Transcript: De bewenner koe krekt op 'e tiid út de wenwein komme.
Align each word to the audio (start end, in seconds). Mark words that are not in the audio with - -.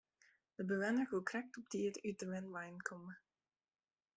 De 0.55 0.63
bewenner 0.65 1.07
koe 1.11 1.21
krekt 1.29 1.57
op 1.59 1.63
'e 1.65 1.69
tiid 1.71 1.95
út 2.09 2.17
de 2.19 2.27
wenwein 2.31 2.77
komme. 2.87 3.13